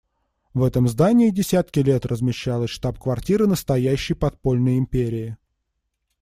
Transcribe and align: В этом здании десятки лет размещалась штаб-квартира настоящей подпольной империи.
В 0.55 0.63
этом 0.63 0.87
здании 0.87 1.29
десятки 1.29 1.77
лет 1.79 2.07
размещалась 2.07 2.71
штаб-квартира 2.71 3.45
настоящей 3.45 4.15
подпольной 4.15 4.79
империи. 4.79 5.37